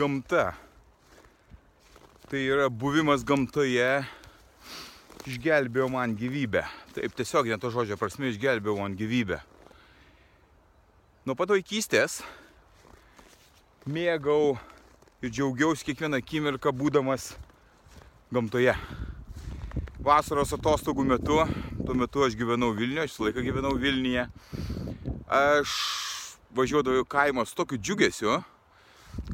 [0.00, 0.54] Gamta.
[2.30, 4.00] Tai yra buvimas gamtoje
[5.28, 6.62] išgelbėjo man gyvybę.
[6.96, 9.42] Taip tiesiog net to žodžio prasme išgelbėjo man gyvybę.
[11.28, 12.22] Nuo pat vaikystės
[13.84, 14.56] mėgau
[15.20, 17.34] ir džiaugiausi kiekvieną akimirką būdamas
[18.32, 18.72] gamtoje.
[20.00, 21.42] Vasaros atostogų metu,
[21.84, 24.24] tuo metu aš gyvenau Vilniuje, aš visą laiką gyvenau Vilniuje,
[25.28, 25.76] aš
[26.56, 28.38] važiuodavau į kaimą su tokiu džiugesiu,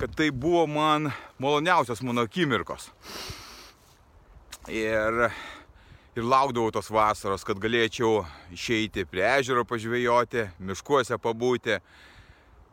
[0.01, 2.91] kad tai buvo man maloniausios mano akimirkos.
[4.69, 5.29] Ir,
[6.17, 11.79] ir laukdavau tos vasaros, kad galėčiau išeiti prie ežero pažvėjoti, miškuose pabūti,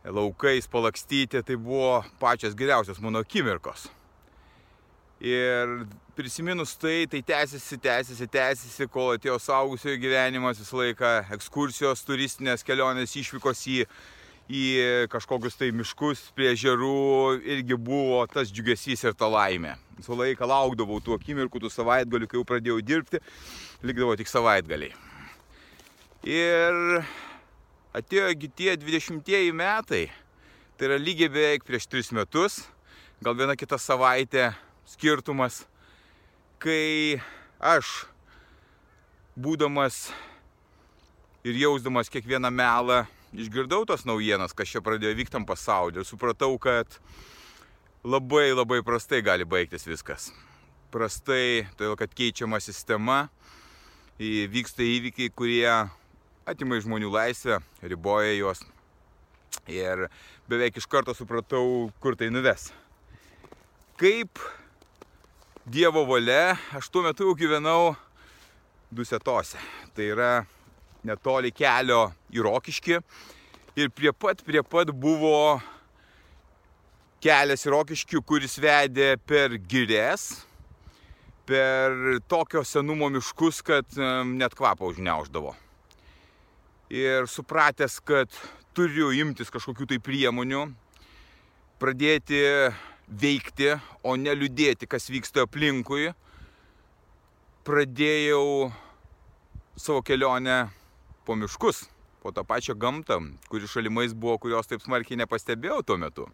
[0.04, 1.44] laukais palakstyti.
[1.46, 3.88] Tai buvo pačios geriausios mano akimirkos.
[5.24, 5.86] Ir
[6.18, 13.16] prisiminus tai, tai tęsiasi, tęsiasi, tęsiasi, kol atėjo saugusiojo gyvenimas, visą laiką ekskursijos, turistinės kelionės,
[13.22, 13.78] išvykos į
[14.52, 19.78] į kažkokius tai miškus prie žerų irgi buvo tas džiugesys ir ta laimė.
[19.98, 23.22] Visą laiką laukdavau tų akimirkų, tų savaitgalių, kai jau pradėjau dirbti,
[23.84, 24.92] likdavo tik savaitgaliai.
[26.28, 27.04] Ir
[27.96, 30.08] atėjo tie 20 metai,
[30.78, 32.64] tai yra lygiai beveik prieš 3 metus,
[33.24, 34.52] gal viena kita savaitė
[34.90, 35.64] skirtumas,
[36.60, 37.22] kai
[37.60, 38.06] aš,
[39.40, 40.10] būdamas
[41.44, 43.04] ir jausdamas kiekvieną melą,
[43.34, 47.00] išgirdau tos naujienas, kas čia pradėjo vykti tam pasaulyje ir supratau, kad
[48.06, 50.32] labai labai prastai gali baigtis viskas.
[50.94, 53.28] Prastai, todėl kad keičiama sistema,
[54.20, 55.68] vyksta įvykiai, kurie
[56.46, 58.62] atima iš žmonių laisvę, riboja juos.
[59.70, 60.08] Ir
[60.50, 62.72] beveik iš karto supratau, kur tai nuves.
[63.98, 64.42] Kaip
[65.64, 67.94] Dievo valia, aš tuo metu jau gyvenau
[68.92, 69.62] Dusetose.
[69.96, 70.32] Tai yra
[71.08, 73.00] netoli kelio į Rokiškį.
[73.80, 75.60] Ir prie pat, prie pat buvo
[77.24, 80.44] kelias į Rokiškį, kuris vedė per gires,
[81.48, 83.98] per tokio senumo miškus, kad
[84.30, 85.56] net kvapą užneuždavo.
[86.94, 88.32] Ir supratęs, kad
[88.78, 90.68] turiu imtis kažkokių tai priemonių,
[91.82, 92.44] pradėti
[93.08, 93.74] veikti,
[94.06, 96.12] o ne liūdėti, kas vyksta aplinkui,
[97.68, 98.72] pradėjau
[99.80, 100.68] savo kelionę
[101.26, 101.86] po miškus,
[102.24, 103.20] po tą pačią gamtą,
[103.52, 106.28] kuri šalimais buvo, kurios taip smarkiai nepastebėjau tuo metu.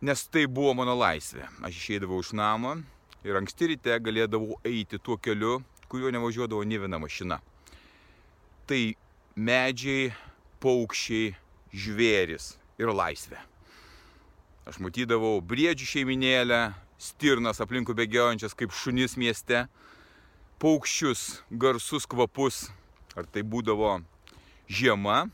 [0.00, 1.46] Nes tai buvo mano laisvė.
[1.64, 2.76] Aš išeidavau iš namo
[3.24, 5.58] ir anksti ryte galėdavau eiti tuo keliu,
[5.88, 7.40] kuriuo nevažiuodavo ne viena mašina.
[8.66, 8.80] Tai
[9.36, 10.12] medžiai,
[10.60, 11.34] paukščiai,
[11.72, 13.38] žvėris ir laisvė.
[14.66, 16.60] Aš matydavau briedžių šeiminėlę,
[16.98, 19.66] stirnas aplinkų bėgiojančias kaip šunis mieste,
[20.62, 22.66] paukščius, garsus kvapus,
[23.16, 23.96] Ar tai būdavo
[24.68, 25.26] žiema,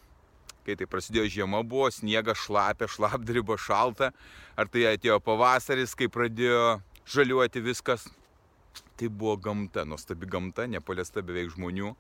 [0.63, 4.13] kai tai prasidėjo žiema, buvo sniegas šlapia, šlapdriba šalta,
[4.55, 8.07] ar tai atėjo pavasaris, kai pradėjo žaliuoti viskas.
[8.97, 11.91] Tai buvo gamta, nuostabi gamta, nepaliesta beveik žmonių.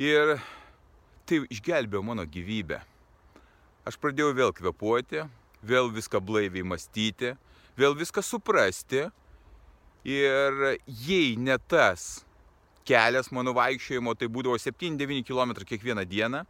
[0.00, 0.36] Ir
[1.26, 2.78] tai išgelbėjo mano gyvybę.
[3.84, 5.24] Aš pradėjau vėl kvepuoti,
[5.64, 7.34] vėl viską blaiviai mąstyti,
[7.76, 9.08] vėl viską suprasti.
[10.04, 12.24] Ir jei ne tas
[12.88, 16.44] kelias mano vaikščiojimo, tai būdavo 7-9 km kiekvieną dieną,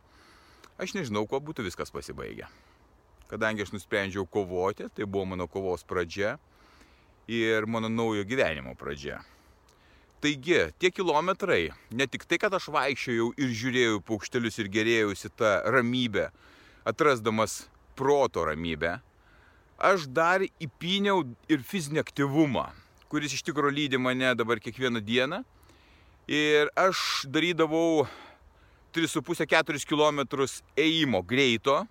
[0.78, 2.48] aš nežinau, kuo būtų viskas pasibaigę.
[3.30, 6.36] Kadangi aš nusprendžiau kovoti, tai buvo mano kovos pradžia
[7.30, 9.22] ir mano naujo gyvenimo pradžia.
[10.24, 15.58] Taigi, tie kilometrai, ne tik tai, kad aš vaikščiojau ir žiūrėjau paukštelius ir gerėjausi tą
[15.68, 16.30] ramybę,
[16.88, 18.98] atrasdamas proto ramybę,
[19.76, 22.70] aš dar įpyniau ir fizinį aktyvumą,
[23.12, 25.42] kuris iš tikrųjų lydi mane dabar kiekvieną dieną
[26.24, 28.06] Ir aš darydavau
[28.96, 30.22] 3,5-4 km
[30.76, 31.82] ėjimo greito.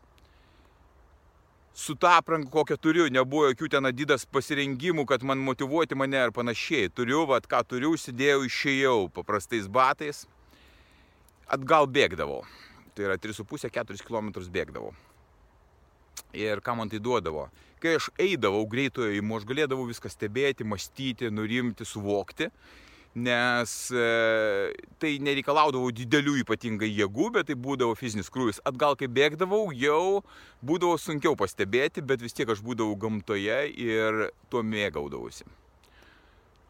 [1.74, 6.34] Su tą aprangą, kokią turiu, nebuvo jokių ten adidas pasirengimų, kad man motivuoti mane ar
[6.34, 6.90] panašiai.
[6.90, 10.24] Turiu, vad ką turiu, užsidėjau, išėjau paprastais batais.
[11.46, 12.42] Atgal bėgdavau.
[12.94, 14.94] Tai yra 3,5-4 km bėgdavau.
[16.34, 17.52] Ir ką man tai duodavo?
[17.82, 22.50] Kai aš eidavau greitojo įimu, aš galėdavau viską stebėti, mąstyti, nurimti, suvokti
[23.16, 28.62] nes e, tai nereikalaudavo didelių ypatingai jėgų, bet tai būdavo fizinis krūvis.
[28.66, 30.24] Atgal, kai bėgdavau, jau
[30.66, 35.46] būdavo sunkiau pastebėti, bet vis tiek aš būdavau gamtoje ir tuo mėgaudavausi.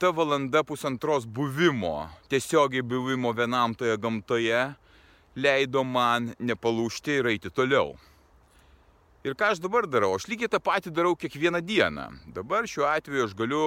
[0.04, 4.66] Ta valanda pusantros buvimo, tiesiogiai buvimo vienam toje gamtoje,
[5.36, 7.94] leido man nepalūšti ir eiti toliau.
[9.24, 10.18] Ir ką aš dabar darau?
[10.18, 12.10] Aš lygiai tą patį darau kiekvieną dieną.
[12.36, 13.62] Dabar šiuo atveju aš galiu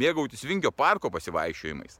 [0.00, 1.98] mėgautis Vingio parko pasivaikščiojimais.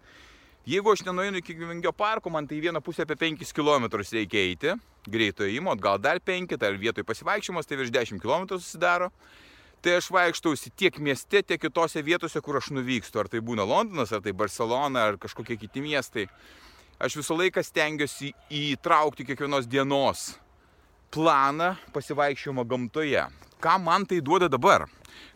[0.67, 4.73] Jeigu aš nenueinu iki Vingio parko, man tai vieną pusę apie 5 km reikia eiti,
[5.07, 9.13] greito įimo, gal dar 5, tai vietoj pasivaikščiojimas tai virš 10 km susidaro.
[9.85, 13.21] Tai aš vaikštausi tiek mieste, tiek kitose vietose, kur aš nuvykstu.
[13.21, 16.27] Ar tai būna Londonas, ar tai Barcelona, ar kažkokie kiti miestai.
[16.99, 20.33] Aš visą laiką stengiuosi įtraukti kiekvienos dienos
[21.15, 23.27] planą pasivaikščiojimo gamtoje.
[23.63, 24.87] Ką man tai duoda dabar?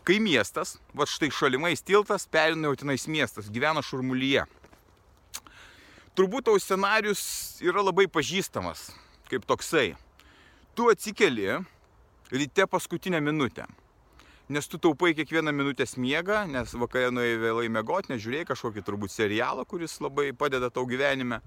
[0.05, 4.45] Kai miestas, va štai šalimais tiltas, perina jau tenais miestas, gyvena šurmulyje.
[6.17, 7.21] Turbūt tau scenarius
[7.63, 8.89] yra labai pažįstamas,
[9.31, 9.93] kaip toksai.
[10.75, 11.61] Tu atsikeli
[12.31, 13.65] ryte paskutinę minutę.
[14.51, 19.63] Nes tu taupai kiekvieną minutę smiegą, nes vakarė nuėjai vėlai mėgoti, nežiūrėjai kažkokį turbūt serialą,
[19.63, 21.39] kuris labai padeda tau gyvenime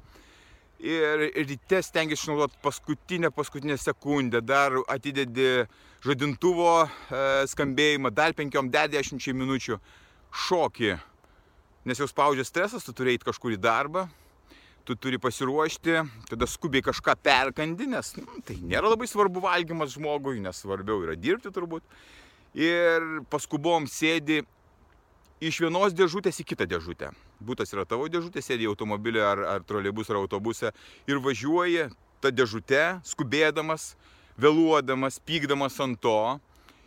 [0.85, 5.65] ir ryte stengiasi išnaudoti paskutinę, paskutinę sekundę, dar atidedi
[6.05, 6.89] žadintuvo e,
[7.49, 9.79] skambėjimą, dar 5-10 minučių
[10.45, 10.93] šokį,
[11.89, 14.05] nes jau spaudžia stresas, tu turi eiti kažkur į darbą,
[14.85, 15.97] tu turi pasiruošti,
[16.29, 21.17] tada skubiai kažką perkandi, nes nu, tai nėra labai svarbu valgymas žmogui, nes svarbiau yra
[21.17, 21.87] dirbti turbūt.
[22.55, 24.43] Ir paskubom sėdi
[25.43, 27.11] iš vienos dėžutės į kitą dėžutę.
[27.45, 30.73] Būtas yra tavo dėžutė, sėdi automobilį ar, ar troleibus ar autobuse
[31.11, 31.91] ir važiuoji
[32.25, 33.93] tą dėžutę, skubėdamas,
[34.41, 36.19] vėluodamas, pykdamas ant to,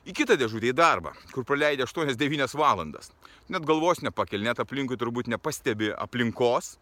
[0.08, 3.12] į kitą dėžutę į darbą, kur praleidė 8-9 valandas.
[3.52, 6.78] Net galvos nepakel, net aplinkui turbūt nepastebi aplinkos,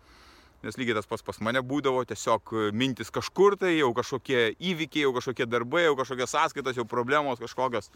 [0.66, 5.14] nes lygiai tas pas pas mane būdavo, tiesiog mintis kažkur tai, jau kažkokie įvykiai, jau
[5.18, 7.92] kažkokie darbai, jau kažkokios sąskaitos, jau problemos kažkokios.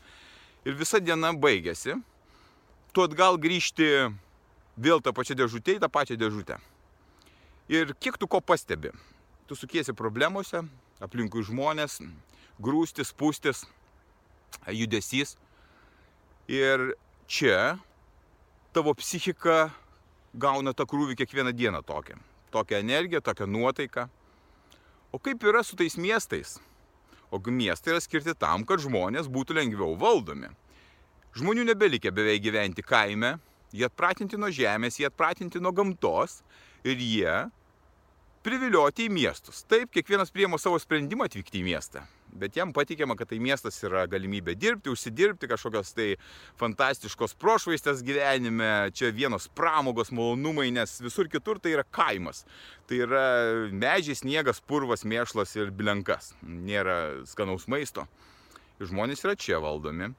[0.68, 1.96] Ir visa diena baigėsi.
[2.94, 4.10] Tu atgal grįžti
[4.80, 6.60] vėl tą pačią dėžutę į tą pačią dėžutę.
[7.70, 8.94] Ir kiek tu ko pastebi?
[9.50, 10.64] Tu sukiesi problemuose,
[11.04, 12.00] aplinkui žmonės,
[12.62, 13.66] grūstis, pūstis,
[14.68, 15.36] judesys.
[16.50, 16.94] Ir
[17.30, 17.78] čia
[18.74, 19.70] tavo psichika
[20.34, 22.18] gauna tą krūvį kiekvieną dieną tokią.
[22.50, 24.08] Tokią energiją, tokią nuotaiką.
[25.12, 26.58] O kaip yra su tais miestais?
[27.32, 30.50] O miestai yra skirti tam, kad žmonės būtų lengviau valdomi.
[31.38, 33.38] Žmonių nebelikė beveik gyventi kaime,
[33.76, 36.40] Jie atpratinti nuo žemės, jie atpratinti nuo gamtos
[36.88, 37.34] ir jie
[38.46, 39.66] privilioti į miestus.
[39.70, 42.06] Taip, kiekvienas priemo savo sprendimą atvykti į miestą.
[42.30, 46.08] Bet jam patikima, kad tai miestas yra galimybė dirbti, užsidirbti kažkokios tai
[46.62, 52.44] fantastiškos prošvaistės gyvenime, čia vienos pramogos, malonumai, nes visur kitur tai yra kaimas.
[52.90, 53.26] Tai yra
[53.74, 56.36] medžiai, sniegas, purvas, mėšlas ir blenkas.
[56.46, 58.06] Nėra skanaus maisto.
[58.80, 60.14] Žmonės yra čia valdomi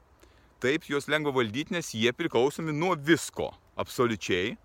[0.60, 4.56] taip juos lengva valdyti, nes jie priklausomi nuo visko, absoliučiai,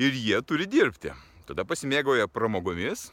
[0.00, 1.12] ir jie turi dirbti.
[1.48, 3.08] Tada pasimėgoja pramogomis.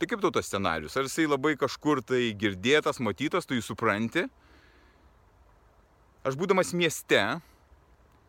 [0.00, 0.96] Tai kaip tau tas scenarius?
[0.98, 4.26] Ar jisai labai kažkur tai girdėtas, matytas, tu jį supranti?
[6.26, 7.20] Aš būdamas mieste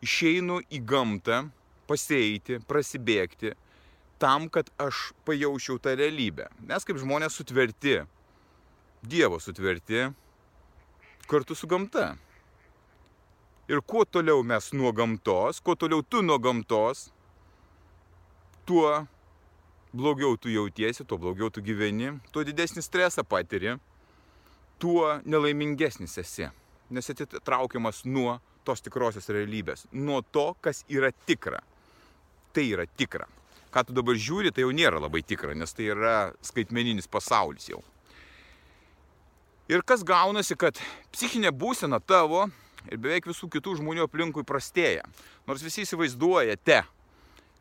[0.04, 1.44] išeinu į gamtą,
[1.90, 3.54] pasieiti, prasibėgti,
[4.22, 6.48] tam, kad aš pajaučiau tą realybę.
[6.64, 8.02] Mes kaip žmonės sutverti,
[9.04, 10.06] Dievo sutverti
[11.28, 12.14] kartu su gamta.
[13.68, 17.12] Ir kuo toliau mes nuo gamtos, kuo toliau tu nuo gamtos,
[18.66, 19.06] tuo
[19.96, 23.78] blogiau tu jautiesi, tuo blogiau tu gyveni, tuo didesnį stresą patiri,
[24.78, 26.50] tuo nelaimingesnis esi.
[26.90, 28.36] Nes atitraukiamas nuo
[28.68, 31.62] tos tikrosios realybės, nuo to, kas yra tikra.
[32.52, 33.24] Tai yra tikra.
[33.72, 37.80] Ką tu dabar žiūri, tai jau nėra labai tikra, nes tai yra skaitmeninis pasaulis jau.
[39.72, 40.76] Ir kas gaunasi, kad
[41.16, 42.44] psichinė būsena tavo
[42.90, 45.04] ir beveik visų kitų žmonių aplinkui prastėja.
[45.48, 46.82] Nors visi įsivaizduojate,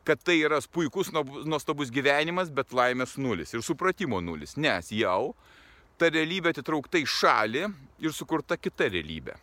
[0.04, 1.12] kad tai yra puikus,
[1.48, 5.34] nuostabus gyvenimas, bet laimės nulis ir supratimo nulis, nes jau
[5.98, 7.68] ta realybė atitraukta į šalį
[8.04, 9.38] ir sukurta kita realybė.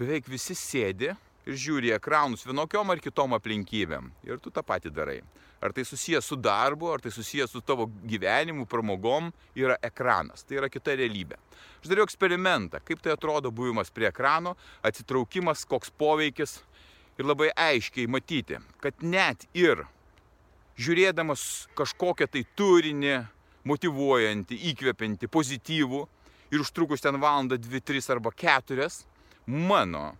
[0.00, 1.12] Beveik visi sėdi
[1.46, 5.20] ir žiūri ekranus vienokiom ar kitom aplinkybėm ir tu tą patį darai.
[5.62, 10.42] Ar tai susijęs su darbu, ar tai susijęs su tavo gyvenimu, pramogom, yra ekranas.
[10.42, 11.38] Tai yra kita realybė.
[11.78, 16.58] Aš dariau eksperimentą, kaip tai atrodo buvimas prie ekrano, atsitraukimas, koks poveikis
[17.18, 19.84] ir labai aiškiai matyti, kad net ir
[20.82, 23.20] žiūrėdamas kažkokią tai turinį,
[23.68, 26.02] motivuojantį, įkvepiantį, pozityvų
[26.52, 29.04] ir užtrukus ten valandą, dvi, tris arba keturias,
[29.46, 30.12] mano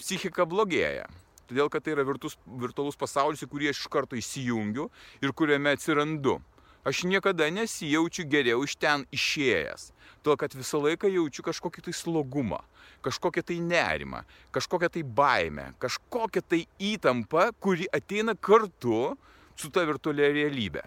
[0.00, 1.06] psichika blogėja.
[1.48, 4.88] Todėl, kad tai yra virtus, virtualus pasaulis, į kurį aš iš karto įsijungiu
[5.20, 6.38] ir kuriame atsirandu.
[6.84, 9.90] Aš niekada nesijaučiu geriau iš ten išėjęs.
[10.24, 12.58] Todėl, kad visą laiką jaučiu kažkokį tai slogumą,
[13.04, 14.20] kažkokią tai nerimą,
[14.52, 19.14] kažkokią tai baimę, kažkokią tai įtampą, kuri ateina kartu
[19.56, 20.84] su ta virtualia realybė.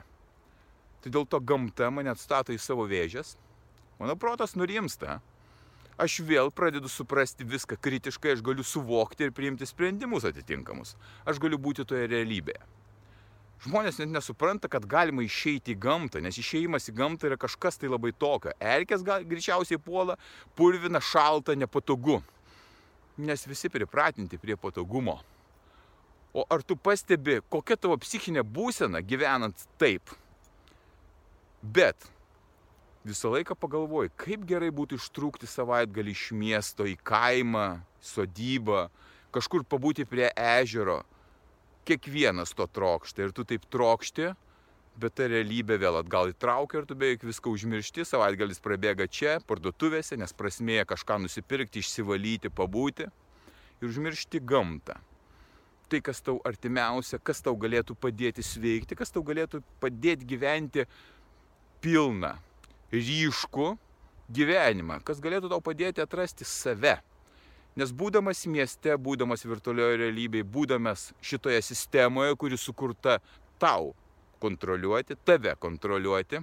[1.01, 3.35] Tai dėl to gamta mane atstato į savo vėžės,
[4.01, 5.19] mano protas nurimsta,
[5.97, 10.95] aš vėl pradedu suprasti viską kritiškai, aš galiu suvokti ir priimti sprendimus atitinkamus.
[11.25, 12.61] Aš galiu būti toje realybėje.
[13.65, 17.89] Žmonės net nesupranta, kad galima išeiti į gamtą, nes išeimas į gamtą yra kažkas tai
[17.89, 18.53] labai tokio.
[18.61, 20.13] Erkės gal, greičiausiai puola,
[20.55, 22.19] purvina, šalta, nepatogu.
[23.17, 25.17] Nes visi pripratinti prie patogumo.
[26.37, 30.13] O ar tu pastebi, kokia tavo psichinė būsena gyvenant taip?
[31.63, 32.05] Bet
[33.09, 38.87] visą laiką pagalvoju, kaip gerai būtų ištrūkti savaitgalį iš miesto į kaimą, sodybą,
[39.35, 41.01] kažkur pabūti prie ežero.
[41.87, 44.33] Kiekvienas to trokšta ir tu taip trokšti,
[44.97, 50.17] bet ta realybė vėl atgal įtraukia ir tu beveik viską užmiršti, savaitgalis prabėga čia, parduotuvėse,
[50.19, 54.97] nes prasmėje kažką nusipirkti, išsivalyti, pabūti ir užmiršti gamtą.
[55.87, 60.83] Tai, kas tau artimiausia, kas tau galėtų padėti sveikti, kas tau galėtų padėti gyventi
[61.79, 62.33] pilną,
[62.93, 63.67] ryškų
[64.33, 66.97] gyvenimą, kas galėtų tau padėti atrasti save.
[67.77, 73.19] Nes būdamas mieste, būdamas virtualioje realybėje, būdamas šitoje sistemoje, kuri sukurta
[73.61, 73.93] tau
[74.41, 76.41] kontroliuoti, tave kontroliuoti,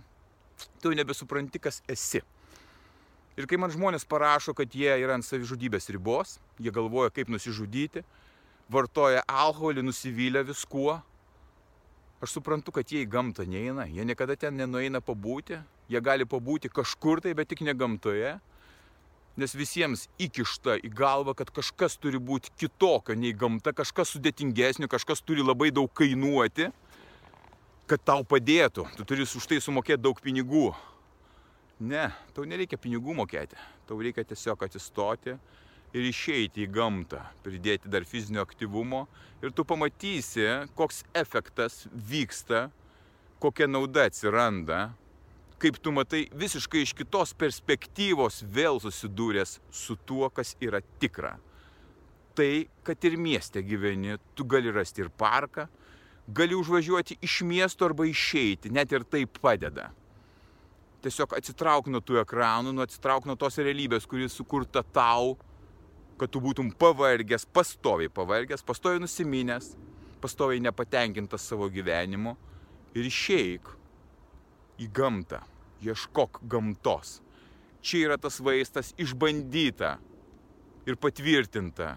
[0.83, 2.23] tu nebesupranti, kas esi.
[3.35, 8.05] Ir kai man žmonės parašo, kad jie yra ant savižudybės ribos, jie galvoja, kaip nusižudyti,
[8.71, 11.01] vartoja alkoholį, nusivylę viskuo,
[12.23, 15.59] aš suprantu, kad jie į gamtą neina, jie niekada ten nenueina pabūti,
[15.93, 18.39] Jie gali pabūti kažkur tai, bet tik ne gamtoje.
[19.35, 25.25] Nes visiems įkišta į galvą, kad kažkas turi būti kitokio nei gamta, kažkas sudėtingesnio, kažkas
[25.27, 26.69] turi labai daug kainuoti,
[27.91, 28.87] kad tau padėtų.
[28.95, 30.69] Tu turi už tai sumokėti daug pinigų.
[31.83, 33.59] Ne, tau nereikia pinigų mokėti.
[33.89, 35.35] Tau reikia tiesiog atsistoti
[35.95, 39.05] ir išeiti į gamtą, pridėti dar fizinio aktyvumo
[39.43, 40.47] ir tu pamatysi,
[40.79, 42.69] koks efektas vyksta,
[43.43, 44.95] kokia nauda atsiranda
[45.65, 51.39] kaip tu matai visiškai iš kitos perspektyvos vėl susidūręs su tuo, kas yra tikra.
[52.37, 55.65] Tai, kad ir mieste gyveni, tu gali rasti ir parką,
[56.37, 59.87] gali užvažiuoti iš miesto arba išeiti, net ir tai padeda.
[61.05, 65.39] Tiesiog atsitrauk nuo tų ekranų, nu atsitrauk nuo tos realybės, kuri sukurta tau,
[66.21, 69.73] kad tu būtum pavargęs, pastoviai pavargęs, pastoviai nusiminęs,
[70.21, 72.37] pastoviai nepatenkintas savo gyvenimu
[72.93, 73.73] ir išeik
[74.85, 75.41] į gamtą
[75.85, 77.21] ieškok gamtos.
[77.85, 79.99] Čia yra tas vaistas išbandyta
[80.89, 81.95] ir patvirtinta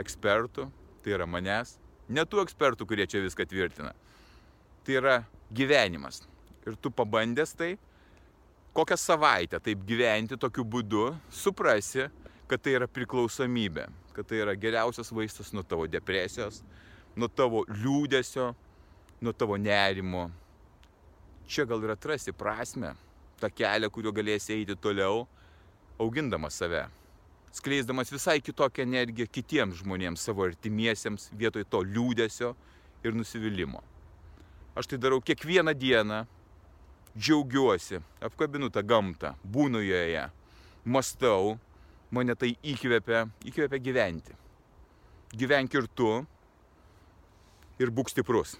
[0.00, 0.68] ekspertų,
[1.02, 1.76] tai yra manęs,
[2.08, 3.94] ne tų ekspertų, kurie čia viską tvirtina.
[4.84, 5.16] Tai yra
[5.54, 6.22] gyvenimas.
[6.66, 7.76] Ir tu pabandęs tai,
[8.76, 12.08] kokią savaitę taip gyventi tokiu būdu, suprasi,
[12.50, 16.60] kad tai yra priklausomybė, kad tai yra geriausias vaistas nuo tavo depresijos,
[17.16, 18.50] nuo tavo liūdėsio,
[19.22, 20.28] nuo tavo nerimo.
[21.46, 22.92] Čia gal ir atrasi prasme,
[23.40, 25.26] tą kelią, kuriuo galėsi eiti toliau,
[26.00, 26.86] augindamas save,
[27.56, 32.54] skleisdamas visai kitokią energiją kitiems žmonėms, savo artimiesiems, vietoj to liūdėsio
[33.04, 33.82] ir nusivylimų.
[34.76, 36.24] Aš tai darau kiekvieną dieną,
[37.16, 40.26] džiaugiuosi, apkabinu tą gamtą, būnu joje,
[40.84, 41.56] mastau,
[42.12, 44.36] mane tai įkvepia, įkvepia gyventi.
[45.36, 46.10] Gyvenk ir tu
[47.80, 48.56] ir būk stiprus.